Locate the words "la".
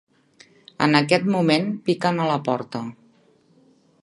2.33-2.41